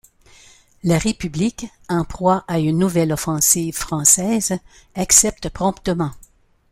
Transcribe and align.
La 0.83 0.97
République, 0.97 1.67
en 1.87 2.03
proie 2.03 2.43
à 2.47 2.57
une 2.57 2.79
nouvelle 2.79 3.13
offensive 3.13 3.75
française, 3.77 4.57
accepte 4.95 5.49
promptement. 5.49 6.09